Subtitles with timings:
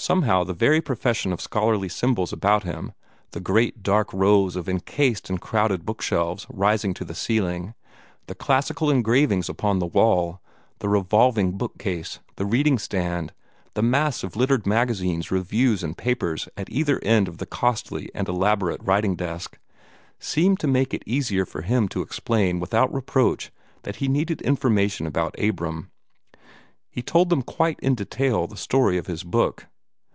[0.00, 2.94] Somehow the very profusion of scholarly symbols about him
[3.32, 7.74] the great dark rows of encased and crowded book shelves rising to the ceiling,
[8.26, 10.40] the classical engravings upon the wall,
[10.78, 13.34] the revolving book case, the reading stand,
[13.74, 18.26] the mass of littered magazines, reviews, and papers at either end of the costly and
[18.26, 19.58] elaborate writing desk
[20.18, 23.52] seemed to make it the easier for him to explain without reproach
[23.82, 25.90] that he needed information about Abram.
[26.88, 29.66] He told them quite in detail the story of his book.